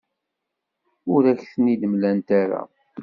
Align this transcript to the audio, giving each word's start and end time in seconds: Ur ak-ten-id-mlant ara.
Ur 1.13 1.23
ak-ten-id-mlant 1.31 2.27
ara. 2.41 2.61